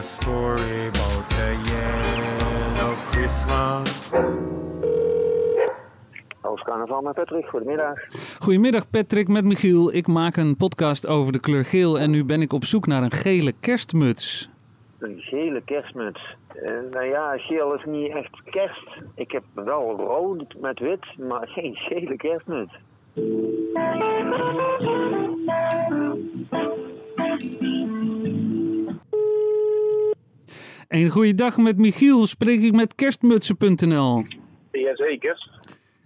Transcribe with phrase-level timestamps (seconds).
[0.00, 4.10] a story about the yellow Christmas.
[6.40, 7.98] Oost Carnaval met Patrick, goedemiddag.
[8.38, 9.94] Goedemiddag Patrick met Michiel.
[9.94, 13.02] Ik maak een podcast over de kleur geel en nu ben ik op zoek naar
[13.02, 14.50] een gele kerstmuts.
[14.98, 16.36] Een gele kerstmuts.
[16.48, 18.88] Eh, nou ja, geel is niet echt kerst.
[19.14, 22.72] Ik heb wel rood met wit, maar geen gele kerstmuts.
[30.90, 34.24] Een goede dag met Michiel, spreek ik met kerstmutsen.nl.
[34.72, 35.50] Jazeker.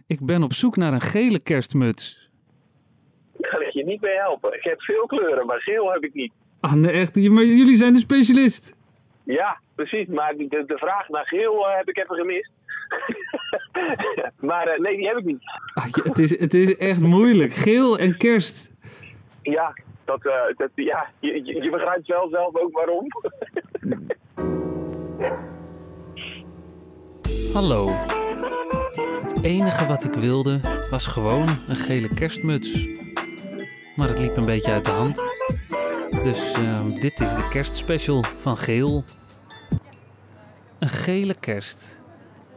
[0.06, 2.30] Ik ben op zoek naar een gele kerstmuts.
[3.36, 4.54] Daar kan ik je niet mee helpen.
[4.54, 6.32] Ik heb veel kleuren, maar geel heb ik niet.
[6.60, 8.74] Ah nee, echt, maar jullie zijn de specialist.
[9.22, 10.06] Ja, precies.
[10.06, 12.50] Maar de, de vraag naar geel eh, heb ik even gemist.
[14.50, 15.42] maar eh, nee, die heb ik niet.
[15.74, 17.52] Ah, ja, het, is, het is echt moeilijk.
[17.52, 18.72] Geel en kerst.
[19.42, 23.06] Ja, dat, eh, dat, ja je, je, je begrijpt wel zelf ook waarom.
[27.52, 27.88] Hallo.
[29.22, 32.88] Het enige wat ik wilde was gewoon een gele kerstmuts.
[33.96, 35.22] Maar het liep een beetje uit de hand.
[36.24, 39.04] Dus ehm, dit is de kerstspecial van Geel.
[40.78, 42.00] Een gele kerst.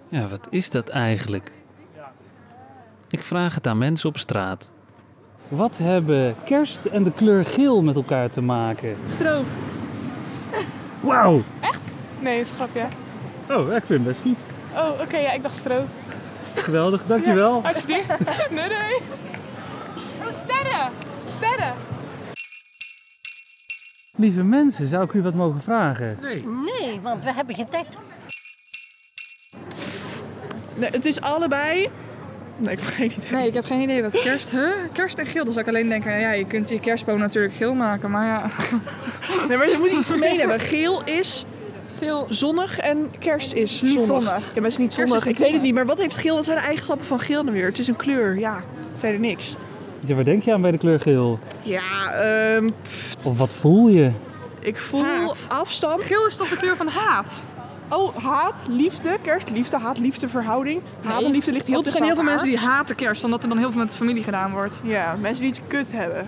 [0.09, 1.51] Ja, wat is dat eigenlijk?
[3.09, 4.71] Ik vraag het aan mensen op straat.
[5.47, 8.97] Wat hebben kerst en de kleur geel met elkaar te maken?
[9.05, 9.43] Stro.
[10.99, 11.43] Wauw!
[12.19, 12.85] Nee, is grapje.
[13.49, 14.37] Oh, ik vind het best goed.
[14.75, 15.85] Oh, oké, ja, ik dacht stro.
[16.55, 17.61] Geweldig, dankjewel.
[17.65, 18.07] Alsjeblieft.
[18.49, 18.97] nee, nee.
[20.21, 20.91] Oh, sterren.
[21.27, 21.73] Sterren.
[24.15, 26.17] Lieve mensen, zou ik u wat mogen vragen?
[26.21, 27.87] Nee, want we hebben geen tijd.
[30.75, 31.89] Nee, het is allebei.
[32.57, 33.31] Nee, ik heb geen idee.
[33.31, 34.49] Nee, ik heb geen idee wat kerst.
[34.49, 34.71] Huh?
[34.93, 35.43] Kerst en geel.
[35.43, 38.49] Dan zou ik alleen denken, ja, je kunt je kerstboom natuurlijk geel maken, maar ja.
[39.47, 40.59] Nee, maar je moet iets gemeen hebben.
[40.59, 41.45] Geel is
[41.97, 42.25] Geel.
[42.29, 44.05] zonnig en kerst is Niet zonnig.
[44.07, 44.25] zonnig.
[44.47, 45.25] Ja, maar het is niet is zonnig.
[45.25, 46.35] niet ik weet het niet, maar wat heeft geel?
[46.35, 47.65] Wat zijn de eigenschappen van geel dan weer?
[47.67, 48.63] Het is een kleur, ja.
[48.95, 49.55] Verder niks.
[50.05, 51.39] Ja, waar denk je aan bij de kleur geel?
[51.61, 54.11] Ja, ehm, pff, Of wat voel je?
[54.59, 55.47] ik voel Haat.
[55.51, 56.03] afstand.
[56.03, 57.45] Geel is toch de kleur van haat?
[57.89, 60.81] Oh, haat, liefde, kerst, liefde, haat, liefde, verhouding.
[61.03, 63.43] Haat en liefde ligt heel er dicht zijn heel veel mensen die haten kerst, omdat
[63.43, 64.81] er dan heel veel met de familie gedaan wordt.
[64.83, 66.27] Ja, mensen die het kut hebben.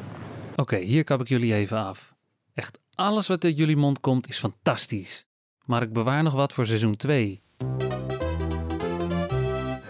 [0.55, 2.13] Oké, hier kap ik jullie even af.
[2.53, 5.25] Echt alles wat uit jullie mond komt is fantastisch.
[5.69, 7.41] Maar ik bewaar nog wat voor seizoen 2.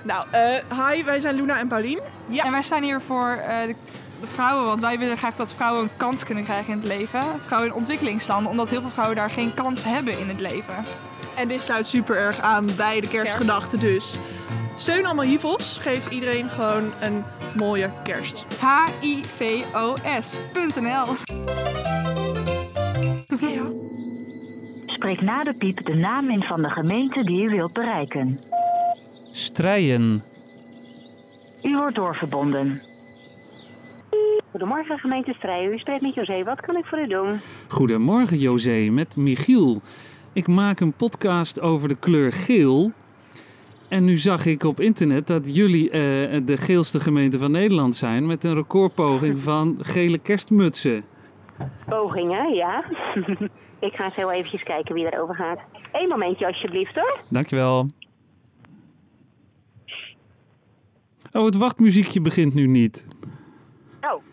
[0.03, 1.99] Nou, eh, hi, wij zijn Luna en Paulien.
[2.29, 2.43] Ja.
[2.43, 3.75] En wij staan hier voor eh, de,
[4.21, 7.23] de vrouwen, want wij willen graag dat vrouwen een kans kunnen krijgen in het leven.
[7.37, 10.75] Vrouwen in ontwikkelingslanden, omdat heel veel vrouwen daar geen kans hebben in het leven.
[11.35, 14.17] En dit sluit super erg aan bij de kerstgedachte dus.
[14.77, 15.77] Steun allemaal hivels.
[15.77, 17.23] Geef iedereen gewoon een
[17.55, 18.45] mooie kerst.
[18.59, 19.87] H-I-V-O-S.nl
[24.99, 28.39] Spreek na de piep de naam in van de gemeente die u wilt bereiken.
[29.31, 30.23] Strijen.
[31.63, 32.81] U wordt doorverbonden.
[34.51, 35.73] Goedemorgen gemeente Strijen.
[35.73, 36.43] U spreekt met José.
[36.43, 37.39] Wat kan ik voor u doen?
[37.67, 39.81] Goedemorgen José, met Michiel.
[40.33, 42.91] Ik maak een podcast over de kleur geel.
[43.87, 45.99] En nu zag ik op internet dat jullie eh,
[46.45, 48.25] de geelste gemeente van Nederland zijn...
[48.25, 51.03] met een recordpoging van gele kerstmutsen.
[51.85, 52.83] Pogingen, ja.
[53.79, 55.59] ik ga eens heel eventjes kijken wie daarover gaat.
[55.91, 57.19] Eén momentje alsjeblieft hoor.
[57.29, 57.87] Dankjewel.
[61.31, 63.07] Oh, het wachtmuziekje begint nu niet.
[64.01, 64.23] Oh.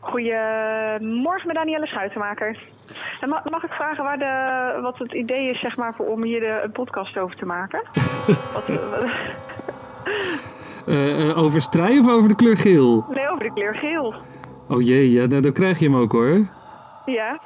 [0.00, 2.58] Goedemorgen, met Danielle Schuitenmaker.
[3.20, 6.22] En ma- mag ik vragen waar de, wat het idee is zeg maar, voor, om
[6.22, 7.82] hier de, een podcast over te maken?
[8.52, 9.10] wat, wat-
[10.86, 13.06] Eh, eh, over strij of over de kleur geel?
[13.10, 14.14] nee, over de kleur geel.
[14.72, 16.48] Oh jee, ja, dan, dan krijg je hem ook hoor.
[17.06, 17.40] Ja.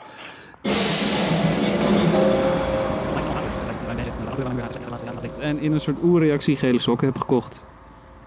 [5.41, 7.67] En in een soort oerreactie gele sokken heb gekocht.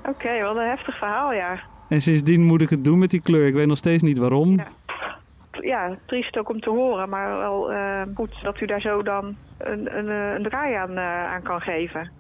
[0.05, 1.59] Oké, wat een heftig verhaal, ja.
[1.89, 3.47] En sindsdien moet ik het doen met die kleur.
[3.47, 4.55] Ik weet nog steeds niet waarom.
[4.55, 4.67] Ja.
[5.61, 9.35] Ja, triest ook om te horen, maar wel eh, goed dat u daar zo dan
[9.57, 12.11] een, een, eh, een draai aan, eh, aan kan geven.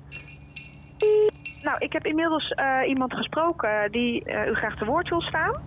[1.63, 2.53] Nou, ik heb inmiddels
[2.87, 5.61] iemand gesproken die u graag te woord wil staan.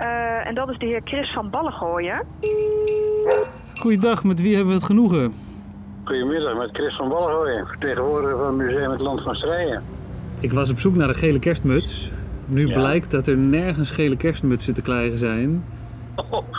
[0.00, 2.22] Eh, en dat is de heer Chris van Ballengooien.
[3.80, 5.32] Goeiedag, met wie hebben we het genoegen?
[6.04, 9.82] Goedemiddag, met Chris van Ballenhooyen, vertegenwoordiger van het Museum Het Land van Strijen.
[10.40, 12.10] Ik was op zoek naar een gele kerstmuts.
[12.46, 12.74] Nu Ja.
[12.78, 15.64] blijkt dat er nergens gele kerstmutsen te krijgen zijn.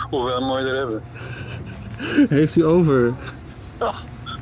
[0.10, 1.02] Hoeveel mooi er hebben.
[2.38, 3.14] Heeft u over?
[3.78, 3.94] Er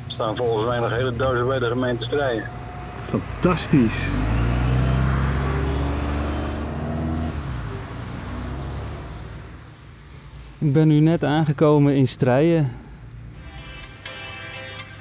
[0.06, 2.44] staan volgens mij nog hele dozen bij de gemeente Strijen.
[3.04, 4.08] Fantastisch.
[10.60, 12.72] Ik ben nu net aangekomen in Strijen.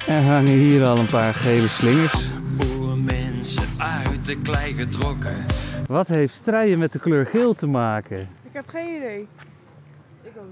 [0.07, 2.29] Er hangen hier al een paar gele slingers.
[2.77, 5.45] Oermensen uit de klei getrokken.
[5.87, 8.19] Wat heeft Strijen met de kleur geel te maken?
[8.19, 9.27] Ik heb geen idee.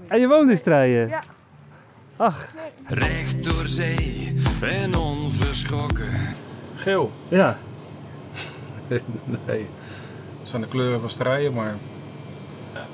[0.08, 1.08] En je woont in Strijen?
[1.08, 1.22] Ja.
[2.16, 2.46] Ach,
[2.86, 6.12] Recht door zee en onverschrokken.
[6.74, 7.12] Geel.
[7.28, 7.58] ja.
[9.46, 9.66] nee.
[10.38, 11.74] Het zijn de kleuren van strijden, maar...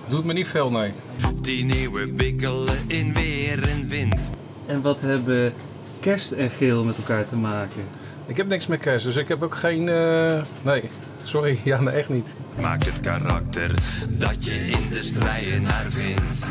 [0.09, 0.93] Doet me niet veel, nee.
[1.41, 4.31] Tien eeuwen bikkelen in weer en wind.
[4.67, 5.53] En wat hebben
[6.01, 7.83] kerst en geel met elkaar te maken?
[8.27, 9.89] Ik heb niks met kerst, dus ik heb ook geen...
[9.89, 10.83] eh, Nee,
[11.23, 11.59] sorry.
[11.65, 12.35] Ja, nee, echt niet.
[12.61, 13.75] Maakt het karakter
[14.09, 16.45] dat je in de strijden naar vindt.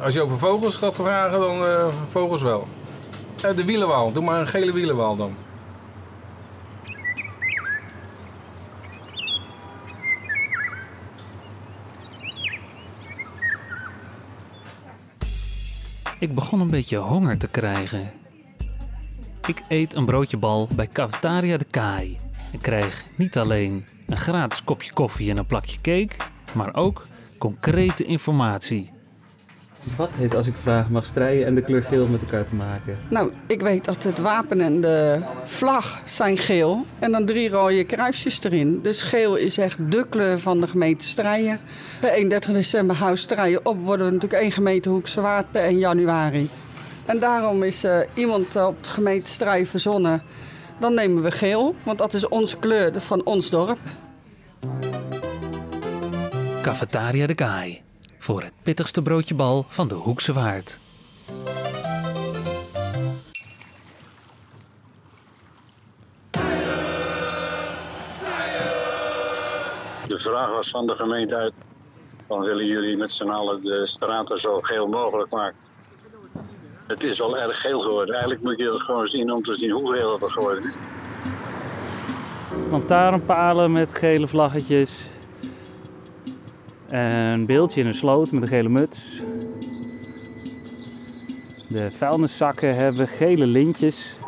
[0.00, 2.68] Als je over vogels gaat vragen, dan eh, vogels wel.
[3.42, 4.12] Eh, de wielenwaal.
[4.12, 5.34] Doe maar een gele wielenwaal dan.
[16.18, 18.10] Ik begon een beetje honger te krijgen.
[19.46, 22.18] Ik eet een broodje bal bij Cafetaria de Kaai.
[22.52, 26.16] En krijg niet alleen een gratis kopje koffie en een plakje cake,
[26.52, 27.02] maar ook
[27.38, 28.90] concrete informatie.
[29.96, 32.98] Wat heeft, als ik vraag, mag strijden en de kleur geel met elkaar te maken?
[33.08, 36.86] Nou, ik weet dat het wapen en de vlag zijn geel.
[36.98, 38.80] En dan drie rode kruisjes erin.
[38.82, 41.60] Dus geel is echt de kleur van de gemeente Strijen.
[42.00, 45.78] Per 31 december huis Strijen op worden we natuurlijk één gemeente Hoekse Waard per 1
[45.78, 46.48] januari.
[47.04, 50.22] En daarom is eh, iemand op de gemeente Strijen verzonnen.
[50.78, 53.78] Dan nemen we geel, want dat is onze kleur van ons dorp.
[56.62, 57.85] Cafetaria de Kaai.
[58.26, 60.78] Voor het pittigste broodje bal van de Hoekse Waard.
[70.06, 71.52] De vraag was van de gemeente uit.
[72.26, 75.58] Dan willen jullie met z'n allen de straten zo geel mogelijk maken.
[76.86, 78.14] Het is wel erg geel geworden.
[78.14, 80.74] Eigenlijk moet je dat gewoon zien om te zien hoe geel het er geworden is.
[82.70, 85.14] Lantaarnpalen met gele vlaggetjes.
[86.88, 89.22] Een beeldje in een sloot met een gele muts.
[91.68, 94.18] De vuilniszakken hebben gele lintjes.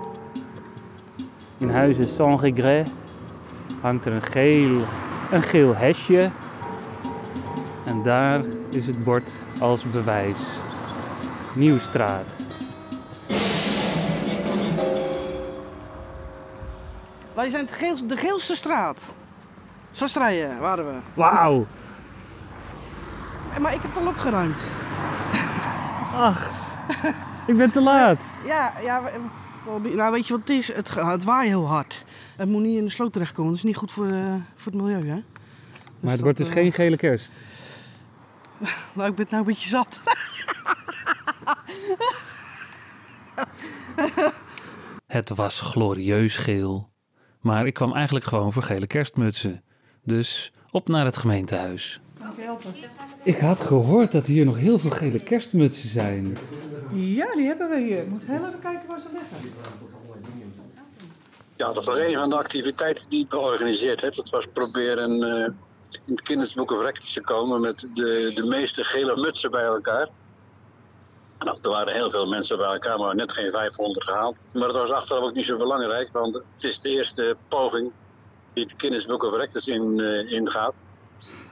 [1.58, 2.90] In huizen Sans Regret
[3.80, 4.82] hangt er een geel,
[5.30, 6.30] een geel hesje.
[7.84, 9.30] En daar is het bord
[9.60, 10.38] als bewijs.
[11.54, 12.36] Nieuwstraat.
[17.34, 19.14] Wij zijn de, geel, de geelste straat.
[19.92, 20.98] Van Strijen waren we.
[21.14, 21.66] Wauw!
[23.60, 24.60] Maar ik heb het al opgeruimd.
[26.14, 26.50] Ach,
[27.46, 28.24] ik ben te laat.
[28.44, 29.02] Ja, ja.
[29.82, 30.72] Nou, weet je wat het is?
[30.72, 32.04] Het, het waait heel hard.
[32.36, 33.50] Het moet niet in de sloot terechtkomen.
[33.50, 35.14] Dat is niet goed voor, eh, voor het milieu, hè?
[35.14, 35.22] Maar
[36.00, 37.30] het dat, wordt dus eh, geen gele kerst.
[38.92, 40.02] Nou, ik ben nou een beetje zat.
[45.06, 46.90] Het was glorieus geel.
[47.40, 49.62] Maar ik kwam eigenlijk gewoon voor gele kerstmutsen.
[50.04, 52.00] Dus op naar het gemeentehuis.
[53.28, 56.36] Ik had gehoord dat hier nog heel veel gele kerstmutsen zijn.
[56.92, 58.08] Ja, die hebben we hier.
[58.08, 59.52] Moet heel even kijken waar ze liggen.
[61.56, 64.14] Ja, dat was een van de activiteiten die ik georganiseerd heb.
[64.14, 65.52] Dat was proberen eh,
[66.06, 70.08] in het kindersboek of Rectus te komen met de, de meeste gele mutsen bij elkaar.
[71.38, 74.42] Nou, er waren heel veel mensen bij elkaar, maar net geen 500 gehaald.
[74.52, 77.90] Maar dat was achteraf ook niet zo belangrijk, want het is de eerste poging
[78.52, 80.82] die het kindersboek of Rectus in, eh, ingaat.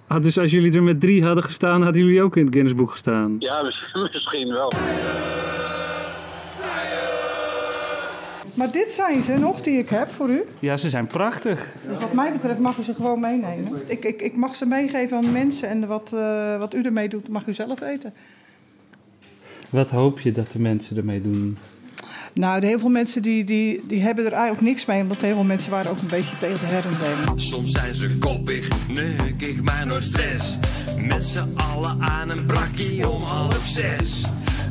[0.07, 2.91] Ah, dus als jullie er met drie hadden gestaan, hadden jullie ook in het Guinnessboek
[2.91, 3.37] gestaan.
[3.39, 4.73] Ja, misschien, misschien wel.
[8.55, 10.45] Maar dit zijn ze nog die ik heb voor u.
[10.59, 11.75] Ja, ze zijn prachtig.
[11.89, 13.73] Dus wat mij betreft mag u ze gewoon meenemen.
[13.87, 17.29] Ik, ik, ik mag ze meegeven aan mensen en wat, eh, wat u ermee doet,
[17.29, 18.15] mag u zelf weten.
[19.71, 21.59] Wat hoop je dat de mensen ermee doen?
[22.37, 25.35] Nou, de heel veel mensen die, die, die hebben er eigenlijk niks mee, omdat heel
[25.35, 27.40] veel mensen waren ook een beetje tegen de herendelen.
[27.40, 30.59] Soms zijn ze koppig, neukig, maar nooit stress.
[30.99, 34.25] Met z'n allen aan een brakkie om half zes.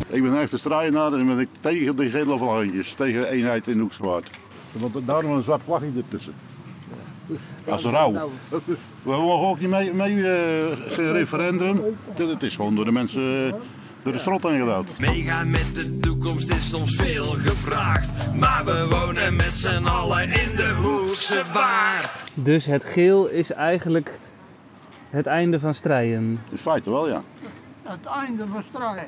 [0.09, 3.79] Ik ben echt een strijdenaar en ben ik tegen die gele vlaggetjes, tegen eenheid in
[3.79, 4.29] Hoekswaard.
[4.71, 6.33] Want daarom een zwart vlagje ertussen.
[7.67, 8.31] Als rouw.
[9.01, 11.81] We mogen ook niet mee, mee eh, geen referendum.
[12.13, 13.53] Het het is gewoon door de mensen eh,
[14.05, 14.85] door de strot heen gedaan.
[14.99, 18.33] Meegaan met de toekomst is soms veel gevraagd.
[18.35, 22.23] Maar we wonen met z'n allen in de Hoekse Waard.
[22.33, 24.19] Dus het geel is eigenlijk
[25.09, 26.41] het einde van strijden.
[26.51, 27.23] In feite wel, ja.
[27.83, 29.07] Het einde van strijd.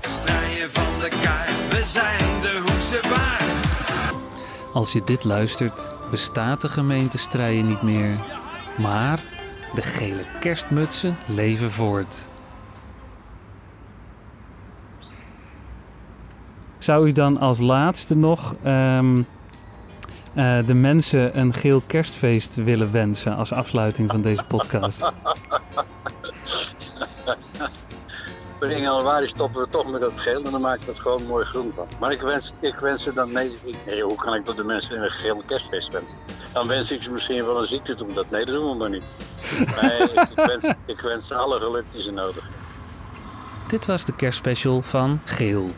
[0.00, 3.42] Strijden van de kaart, we zijn de Hoekse Waard.
[4.72, 8.20] Als je dit luistert, bestaat de gemeente Strijen niet meer.
[8.78, 9.39] Maar
[9.74, 12.26] De gele kerstmutsen leven voort.
[16.78, 19.22] Zou u dan als laatste nog ehm,
[20.34, 25.02] eh, de mensen een geel kerstfeest willen wensen als afsluiting van deze podcast?
[28.60, 31.26] Per 1 januari stoppen we toch met dat geel en dan maak ik het gewoon
[31.26, 31.86] mooi groen van.
[32.00, 33.50] Maar ik wens, ik wens ze dan, nee,
[34.02, 36.18] hoe kan ik dat de mensen een gele kerstfeest wensen?
[36.52, 38.90] Dan wens ik ze misschien wel een ziekte toe, dat, nee, dat doen we maar
[38.90, 39.04] niet.
[39.80, 42.60] Nee, ik, ik wens, ik wens ze alle geluk die ze nodig hebben.
[43.68, 45.70] Dit was de kerstspecial van Geel.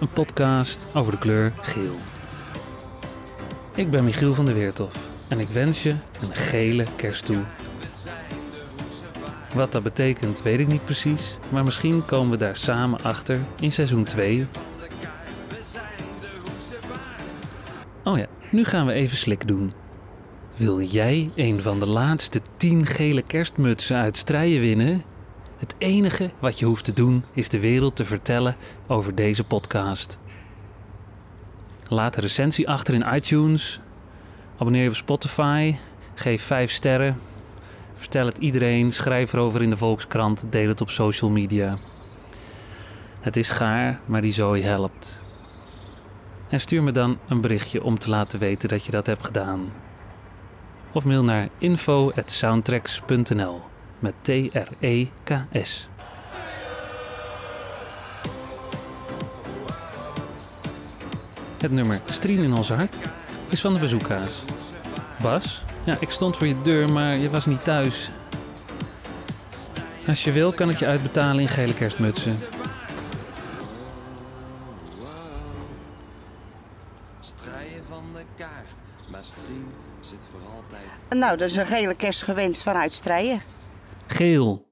[0.00, 1.96] Een podcast over de kleur geel.
[3.74, 4.94] Ik ben Michiel van der Weertof
[5.28, 5.90] en ik wens je
[6.20, 7.44] een gele kerst toe.
[9.56, 13.72] Wat dat betekent weet ik niet precies, maar misschien komen we daar samen achter in
[13.72, 14.46] seizoen 2.
[18.04, 19.72] Oh ja, nu gaan we even slik doen.
[20.56, 25.02] Wil jij een van de laatste 10 gele kerstmutsen uit strijen winnen?
[25.56, 30.18] Het enige wat je hoeft te doen is de wereld te vertellen over deze podcast.
[31.88, 33.80] Laat een recensie achter in iTunes.
[34.58, 35.74] Abonneer je op Spotify.
[36.14, 37.18] Geef 5 sterren.
[37.96, 38.92] Vertel het iedereen.
[38.92, 40.44] Schrijf erover in de Volkskrant.
[40.50, 41.76] Deel het op social media.
[43.20, 45.20] Het is gaar, maar die zooi helpt.
[46.48, 49.72] En stuur me dan een berichtje om te laten weten dat je dat hebt gedaan.
[50.92, 53.60] Of mail naar info.soundtracks.nl
[53.98, 55.88] met T-R-E-K-S.
[61.58, 62.98] Het nummer Strien in ons hart
[63.48, 64.42] is van de bezoekhaas.
[65.22, 68.10] Bas, ja, ik stond voor je deur, maar je was niet thuis.
[70.06, 72.36] Als je wil, kan ik je uitbetalen in gele kerstmutsen.
[77.20, 78.70] Strijden van de kaart,
[79.10, 79.66] maar Strien
[80.00, 81.20] zit voor altijd.
[81.20, 83.42] Nou, dat is een gele kerst gewenst vanuit Strijen.
[84.06, 84.64] Geel.